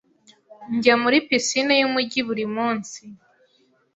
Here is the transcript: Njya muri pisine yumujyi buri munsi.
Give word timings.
Njya 0.75 0.93
muri 1.03 1.17
pisine 1.27 1.73
yumujyi 1.81 2.19
buri 2.27 2.45
munsi. 2.55 3.01